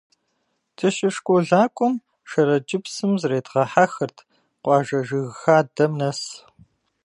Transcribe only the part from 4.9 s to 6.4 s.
жыгхадэм нэс.